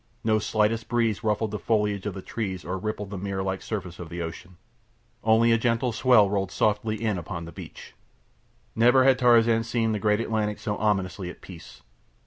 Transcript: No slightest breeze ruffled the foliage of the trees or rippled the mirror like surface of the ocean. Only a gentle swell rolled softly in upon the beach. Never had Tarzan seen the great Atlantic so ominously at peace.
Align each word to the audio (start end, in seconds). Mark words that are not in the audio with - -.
No 0.23 0.39
slightest 0.39 0.87
breeze 0.87 1.23
ruffled 1.23 1.51
the 1.51 1.59
foliage 1.59 2.07
of 2.07 2.15
the 2.15 2.23
trees 2.23 2.65
or 2.65 2.79
rippled 2.79 3.11
the 3.11 3.19
mirror 3.19 3.43
like 3.43 3.61
surface 3.61 3.99
of 3.99 4.09
the 4.09 4.19
ocean. 4.19 4.57
Only 5.23 5.51
a 5.51 5.59
gentle 5.59 5.91
swell 5.91 6.27
rolled 6.27 6.51
softly 6.51 6.99
in 6.99 7.19
upon 7.19 7.45
the 7.45 7.51
beach. 7.51 7.93
Never 8.75 9.03
had 9.03 9.19
Tarzan 9.19 9.63
seen 9.63 9.91
the 9.91 9.99
great 9.99 10.19
Atlantic 10.19 10.57
so 10.57 10.75
ominously 10.77 11.29
at 11.29 11.41
peace. 11.41 11.83